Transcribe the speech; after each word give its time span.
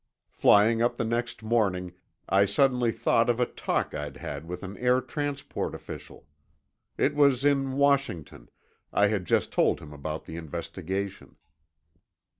Flying 0.31 0.81
up 0.81 0.97
the 0.97 1.03
next 1.03 1.43
morning, 1.43 1.93
I 2.27 2.45
suddenly 2.45 2.91
thought 2.91 3.29
of 3.29 3.39
a 3.39 3.45
talk 3.45 3.93
I'd 3.93 4.17
had 4.17 4.47
with 4.47 4.63
an 4.63 4.75
air 4.77 4.99
transport 4.99 5.75
official. 5.75 6.25
It 6.97 7.13
was 7.13 7.45
in 7.45 7.73
Washington; 7.73 8.49
I 8.91 9.09
had 9.09 9.25
just 9.25 9.51
told 9.51 9.79
him 9.79 9.93
about 9.93 10.25
the 10.25 10.37
investigation. 10.37 11.35